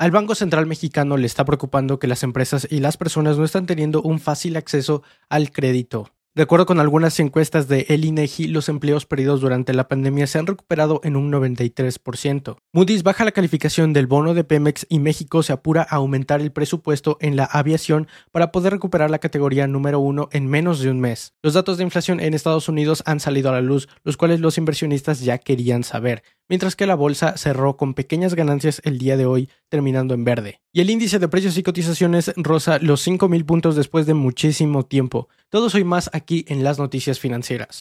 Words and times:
Al 0.00 0.12
Banco 0.12 0.34
Central 0.34 0.64
Mexicano 0.64 1.18
le 1.18 1.26
está 1.26 1.44
preocupando 1.44 1.98
que 1.98 2.06
las 2.06 2.22
empresas 2.22 2.66
y 2.70 2.80
las 2.80 2.96
personas 2.96 3.36
no 3.36 3.44
están 3.44 3.66
teniendo 3.66 4.00
un 4.00 4.18
fácil 4.18 4.56
acceso 4.56 5.02
al 5.28 5.52
crédito. 5.52 6.10
De 6.34 6.44
acuerdo 6.44 6.64
con 6.64 6.80
algunas 6.80 7.20
encuestas 7.20 7.68
de 7.68 7.84
El 7.90 8.06
INEGI, 8.06 8.46
los 8.46 8.70
empleos 8.70 9.04
perdidos 9.04 9.42
durante 9.42 9.74
la 9.74 9.88
pandemia 9.88 10.26
se 10.26 10.38
han 10.38 10.46
recuperado 10.46 11.02
en 11.04 11.16
un 11.16 11.30
93%. 11.30 12.56
Moody's 12.72 13.02
baja 13.02 13.26
la 13.26 13.32
calificación 13.32 13.92
del 13.92 14.06
bono 14.06 14.32
de 14.32 14.42
Pemex 14.42 14.86
y 14.88 15.00
México 15.00 15.42
se 15.42 15.52
apura 15.52 15.82
a 15.82 15.96
aumentar 15.96 16.40
el 16.40 16.50
presupuesto 16.50 17.18
en 17.20 17.36
la 17.36 17.44
aviación 17.44 18.08
para 18.32 18.52
poder 18.52 18.72
recuperar 18.72 19.10
la 19.10 19.18
categoría 19.18 19.66
número 19.66 20.00
uno 20.00 20.30
en 20.32 20.46
menos 20.46 20.80
de 20.80 20.90
un 20.90 21.00
mes. 21.00 21.34
Los 21.42 21.52
datos 21.52 21.76
de 21.76 21.84
inflación 21.84 22.20
en 22.20 22.32
Estados 22.32 22.70
Unidos 22.70 23.02
han 23.04 23.20
salido 23.20 23.50
a 23.50 23.52
la 23.52 23.60
luz, 23.60 23.86
los 24.02 24.16
cuales 24.16 24.40
los 24.40 24.56
inversionistas 24.56 25.20
ya 25.20 25.36
querían 25.36 25.84
saber 25.84 26.22
mientras 26.50 26.74
que 26.74 26.86
la 26.86 26.96
bolsa 26.96 27.36
cerró 27.38 27.76
con 27.76 27.94
pequeñas 27.94 28.34
ganancias 28.34 28.82
el 28.84 28.98
día 28.98 29.16
de 29.16 29.24
hoy, 29.24 29.48
terminando 29.70 30.12
en 30.12 30.24
verde. 30.24 30.60
Y 30.74 30.82
el 30.82 30.90
índice 30.90 31.18
de 31.18 31.28
precios 31.28 31.56
y 31.56 31.62
cotizaciones 31.62 32.32
rosa 32.36 32.78
los 32.80 33.06
5.000 33.06 33.46
puntos 33.46 33.76
después 33.76 34.04
de 34.04 34.12
muchísimo 34.12 34.84
tiempo. 34.84 35.30
Todo 35.48 35.70
soy 35.70 35.84
más 35.84 36.10
aquí 36.12 36.44
en 36.48 36.62
las 36.62 36.78
noticias 36.78 37.18
financieras. 37.18 37.80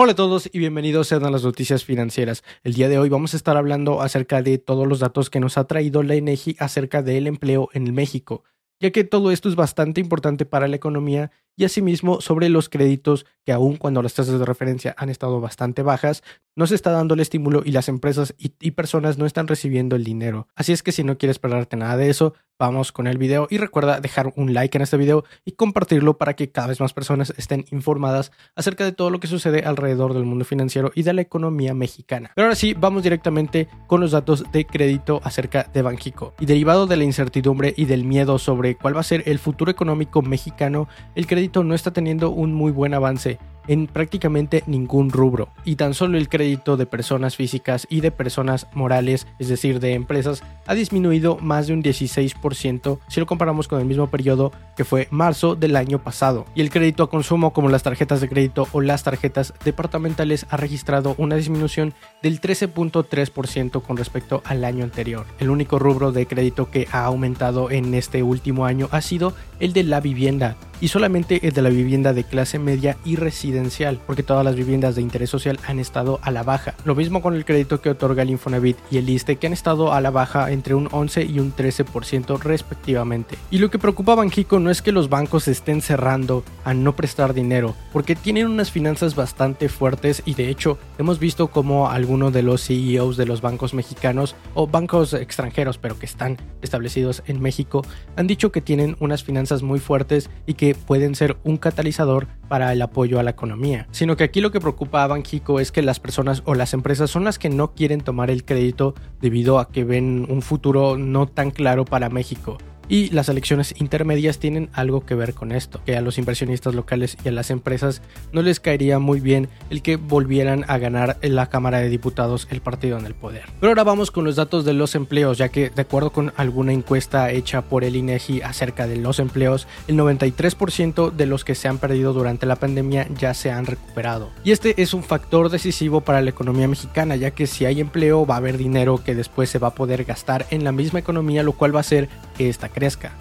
Hola 0.00 0.12
a 0.12 0.14
todos 0.14 0.48
y 0.52 0.60
bienvenidos 0.60 1.10
a 1.10 1.18
las 1.18 1.42
noticias 1.42 1.84
financieras. 1.84 2.44
El 2.62 2.74
día 2.74 2.88
de 2.88 3.00
hoy 3.00 3.08
vamos 3.08 3.34
a 3.34 3.36
estar 3.36 3.56
hablando 3.56 4.00
acerca 4.00 4.42
de 4.42 4.58
todos 4.58 4.86
los 4.86 5.00
datos 5.00 5.28
que 5.28 5.40
nos 5.40 5.58
ha 5.58 5.64
traído 5.64 6.04
la 6.04 6.14
INEGI 6.14 6.54
acerca 6.60 7.02
del 7.02 7.26
empleo 7.26 7.68
en 7.72 7.92
México, 7.92 8.44
ya 8.78 8.92
que 8.92 9.02
todo 9.02 9.32
esto 9.32 9.48
es 9.48 9.56
bastante 9.56 10.00
importante 10.00 10.46
para 10.46 10.68
la 10.68 10.76
economía 10.76 11.32
y 11.56 11.64
asimismo 11.64 12.20
sobre 12.20 12.48
los 12.48 12.68
créditos 12.68 13.26
que 13.44 13.50
aun 13.50 13.76
cuando 13.76 14.00
las 14.00 14.14
tasas 14.14 14.38
de 14.38 14.44
referencia 14.44 14.94
han 14.96 15.10
estado 15.10 15.40
bastante 15.40 15.82
bajas, 15.82 16.22
no 16.58 16.66
se 16.66 16.74
está 16.74 16.90
dando 16.90 17.14
el 17.14 17.20
estímulo 17.20 17.62
y 17.64 17.70
las 17.70 17.88
empresas 17.88 18.34
y, 18.36 18.72
personas 18.72 19.16
no 19.16 19.26
están 19.26 19.46
recibiendo 19.46 19.94
el 19.94 20.02
dinero. 20.02 20.48
Así 20.56 20.72
es 20.72 20.82
que 20.82 20.90
si 20.90 21.04
no 21.04 21.16
quieres 21.16 21.38
perderte 21.38 21.76
nada 21.76 21.96
de 21.96 22.10
eso, 22.10 22.34
vamos 22.58 22.90
con 22.90 23.06
el 23.06 23.16
video 23.16 23.46
y 23.48 23.58
recuerda 23.58 24.00
dejar 24.00 24.32
un 24.34 24.52
like 24.52 24.76
en 24.76 24.82
este 24.82 24.96
video 24.96 25.24
y 25.44 25.52
compartirlo 25.52 26.18
para 26.18 26.34
que 26.34 26.50
cada 26.50 26.66
vez 26.66 26.80
más 26.80 26.92
personas 26.92 27.32
estén 27.36 27.64
informadas 27.70 28.32
acerca 28.56 28.84
de 28.84 28.90
todo 28.90 29.10
lo 29.10 29.20
que 29.20 29.28
sucede 29.28 29.60
alrededor 29.60 30.14
del 30.14 30.24
mundo 30.24 30.44
financiero 30.44 30.90
y 30.96 31.04
de 31.04 31.12
la 31.12 31.20
economía 31.20 31.74
mexicana. 31.74 32.32
Pero 32.34 32.46
ahora 32.46 32.56
sí, 32.56 32.74
vamos 32.74 33.04
directamente 33.04 33.68
con 33.86 34.00
los 34.00 34.10
datos 34.10 34.44
de 34.50 34.66
crédito 34.66 35.20
acerca 35.22 35.70
de 35.72 35.82
Banjico. 35.82 36.34
Y 36.40 36.46
derivado 36.46 36.88
de 36.88 36.96
la 36.96 37.04
incertidumbre 37.04 37.72
y 37.76 37.84
del 37.84 38.04
miedo 38.04 38.36
sobre 38.40 38.74
cuál 38.74 38.96
va 38.96 39.00
a 39.00 39.04
ser 39.04 39.22
el 39.26 39.38
futuro 39.38 39.70
económico 39.70 40.22
mexicano, 40.22 40.88
el 41.14 41.28
crédito 41.28 41.62
no 41.62 41.76
está 41.76 41.92
teniendo 41.92 42.30
un 42.30 42.52
muy 42.52 42.72
buen 42.72 42.94
avance 42.94 43.38
en 43.68 43.86
prácticamente 43.86 44.64
ningún 44.66 45.10
rubro. 45.10 45.50
Y 45.64 45.76
tan 45.76 45.94
solo 45.94 46.18
el 46.18 46.28
crédito 46.28 46.76
de 46.76 46.86
personas 46.86 47.36
físicas 47.36 47.86
y 47.88 48.00
de 48.00 48.10
personas 48.10 48.66
morales, 48.74 49.26
es 49.38 49.48
decir, 49.48 49.78
de 49.78 49.94
empresas, 49.94 50.42
ha 50.68 50.74
disminuido 50.74 51.38
más 51.40 51.66
de 51.66 51.72
un 51.72 51.82
16% 51.82 52.98
si 53.08 53.20
lo 53.20 53.26
comparamos 53.26 53.66
con 53.66 53.80
el 53.80 53.86
mismo 53.86 54.06
periodo 54.08 54.52
que 54.76 54.84
fue 54.84 55.08
marzo 55.10 55.56
del 55.56 55.74
año 55.74 55.98
pasado. 55.98 56.44
Y 56.54 56.60
el 56.60 56.70
crédito 56.70 57.02
a 57.02 57.10
consumo 57.10 57.52
como 57.52 57.70
las 57.70 57.82
tarjetas 57.82 58.20
de 58.20 58.28
crédito 58.28 58.68
o 58.72 58.80
las 58.80 59.02
tarjetas 59.02 59.54
departamentales 59.64 60.46
ha 60.50 60.56
registrado 60.56 61.14
una 61.18 61.36
disminución 61.36 61.94
del 62.22 62.40
13.3% 62.40 63.82
con 63.82 63.96
respecto 63.96 64.42
al 64.44 64.64
año 64.64 64.84
anterior. 64.84 65.26
El 65.40 65.50
único 65.50 65.78
rubro 65.78 66.12
de 66.12 66.26
crédito 66.26 66.70
que 66.70 66.86
ha 66.92 67.04
aumentado 67.04 67.70
en 67.70 67.94
este 67.94 68.22
último 68.22 68.66
año 68.66 68.88
ha 68.92 69.00
sido 69.00 69.32
el 69.60 69.72
de 69.72 69.84
la 69.84 70.00
vivienda 70.00 70.56
y 70.80 70.88
solamente 70.88 71.46
el 71.46 71.52
de 71.52 71.62
la 71.62 71.70
vivienda 71.70 72.12
de 72.12 72.24
clase 72.24 72.58
media 72.58 72.96
y 73.04 73.16
residencial, 73.16 74.00
porque 74.06 74.22
todas 74.22 74.44
las 74.44 74.54
viviendas 74.54 74.94
de 74.94 75.02
interés 75.02 75.30
social 75.30 75.58
han 75.66 75.78
estado 75.78 76.20
a 76.22 76.30
la 76.30 76.42
baja. 76.42 76.74
Lo 76.84 76.94
mismo 76.94 77.20
con 77.20 77.34
el 77.34 77.44
crédito 77.44 77.80
que 77.80 77.90
otorga 77.90 78.22
el 78.22 78.30
Infonavit 78.30 78.76
y 78.90 78.98
el 78.98 79.08
ISTE, 79.08 79.36
que 79.36 79.46
han 79.46 79.52
estado 79.52 79.92
a 79.92 80.00
la 80.00 80.10
baja 80.10 80.50
entre 80.58 80.74
un 80.74 80.88
11 80.90 81.24
y 81.24 81.38
un 81.38 81.54
13% 81.54 82.40
respectivamente. 82.40 83.38
Y 83.48 83.58
lo 83.58 83.70
que 83.70 83.78
preocupa 83.78 84.12
a 84.12 84.16
Banjico 84.16 84.58
no 84.58 84.70
es 84.70 84.82
que 84.82 84.90
los 84.90 85.08
bancos 85.08 85.46
estén 85.46 85.82
cerrando 85.82 86.42
a 86.64 86.74
no 86.74 86.96
prestar 86.96 87.32
dinero, 87.32 87.76
porque 87.92 88.16
tienen 88.16 88.48
unas 88.48 88.72
finanzas 88.72 89.14
bastante 89.14 89.68
fuertes 89.68 90.22
y 90.24 90.34
de 90.34 90.48
hecho 90.48 90.76
hemos 90.98 91.20
visto 91.20 91.46
como 91.48 91.88
algunos 91.88 92.32
de 92.32 92.42
los 92.42 92.66
CEOs 92.66 93.16
de 93.16 93.26
los 93.26 93.40
bancos 93.40 93.72
mexicanos 93.72 94.34
o 94.54 94.66
bancos 94.66 95.14
extranjeros, 95.14 95.78
pero 95.78 95.96
que 95.96 96.06
están 96.06 96.38
establecidos 96.60 97.22
en 97.26 97.40
México, 97.40 97.84
han 98.16 98.26
dicho 98.26 98.50
que 98.50 98.60
tienen 98.60 98.96
unas 98.98 99.22
finanzas 99.22 99.62
muy 99.62 99.78
fuertes 99.78 100.28
y 100.44 100.54
que 100.54 100.74
pueden 100.74 101.14
ser 101.14 101.36
un 101.44 101.56
catalizador 101.56 102.26
para 102.48 102.72
el 102.72 102.82
apoyo 102.82 103.20
a 103.20 103.22
la 103.22 103.30
economía, 103.30 103.86
sino 103.92 104.16
que 104.16 104.24
aquí 104.24 104.40
lo 104.40 104.50
que 104.50 104.60
preocupa 104.60 105.04
a 105.04 105.06
Banjico 105.06 105.60
es 105.60 105.70
que 105.70 105.82
las 105.82 106.00
personas 106.00 106.42
o 106.46 106.54
las 106.54 106.74
empresas 106.74 107.10
son 107.10 107.24
las 107.24 107.38
que 107.38 107.50
no 107.50 107.74
quieren 107.74 108.00
tomar 108.00 108.30
el 108.30 108.44
crédito 108.44 108.94
debido 109.20 109.58
a 109.58 109.68
que 109.68 109.84
ven 109.84 110.26
un 110.28 110.42
futuro 110.48 110.96
no 110.96 111.26
tan 111.26 111.50
claro 111.50 111.84
para 111.84 112.08
México. 112.08 112.56
Y 112.88 113.10
las 113.10 113.28
elecciones 113.28 113.74
intermedias 113.78 114.38
tienen 114.38 114.70
algo 114.72 115.04
que 115.04 115.14
ver 115.14 115.34
con 115.34 115.52
esto, 115.52 115.80
que 115.84 115.96
a 115.96 116.00
los 116.00 116.16
inversionistas 116.16 116.74
locales 116.74 117.18
y 117.22 117.28
a 117.28 117.32
las 117.32 117.50
empresas 117.50 118.00
no 118.32 118.40
les 118.40 118.60
caería 118.60 118.98
muy 118.98 119.20
bien 119.20 119.48
el 119.68 119.82
que 119.82 119.96
volvieran 119.96 120.64
a 120.68 120.78
ganar 120.78 121.18
en 121.20 121.36
la 121.36 121.48
Cámara 121.50 121.78
de 121.78 121.90
Diputados 121.90 122.48
el 122.50 122.60
partido 122.62 122.98
en 122.98 123.04
el 123.04 123.14
poder. 123.14 123.42
Pero 123.60 123.70
ahora 123.70 123.84
vamos 123.84 124.10
con 124.10 124.24
los 124.24 124.36
datos 124.36 124.64
de 124.64 124.72
los 124.72 124.94
empleos, 124.94 125.36
ya 125.36 125.50
que 125.50 125.70
de 125.70 125.82
acuerdo 125.82 126.10
con 126.10 126.32
alguna 126.36 126.72
encuesta 126.72 127.30
hecha 127.30 127.62
por 127.62 127.84
el 127.84 127.96
INEGI 127.96 128.40
acerca 128.42 128.86
de 128.86 128.96
los 128.96 129.18
empleos, 129.18 129.66
el 129.86 129.96
93% 129.96 131.12
de 131.12 131.26
los 131.26 131.44
que 131.44 131.54
se 131.54 131.68
han 131.68 131.78
perdido 131.78 132.12
durante 132.12 132.46
la 132.46 132.56
pandemia 132.56 133.06
ya 133.18 133.34
se 133.34 133.50
han 133.50 133.66
recuperado. 133.66 134.30
Y 134.44 134.52
este 134.52 134.80
es 134.80 134.94
un 134.94 135.02
factor 135.02 135.50
decisivo 135.50 136.00
para 136.00 136.22
la 136.22 136.30
economía 136.30 136.68
mexicana, 136.68 137.16
ya 137.16 137.32
que 137.32 137.46
si 137.46 137.66
hay 137.66 137.80
empleo 137.80 138.26
va 138.26 138.34
a 138.34 138.38
haber 138.38 138.56
dinero 138.56 139.02
que 139.04 139.14
después 139.14 139.50
se 139.50 139.58
va 139.58 139.68
a 139.68 139.74
poder 139.74 140.04
gastar 140.04 140.46
en 140.50 140.64
la 140.64 140.72
misma 140.72 141.00
economía, 141.00 141.42
lo 141.42 141.52
cual 141.52 141.74
va 141.74 141.80
a 141.80 141.80
hacer 141.80 142.08
que 142.36 142.48
esta 142.48 142.68